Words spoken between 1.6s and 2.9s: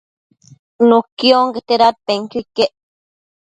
dadpenquio iquec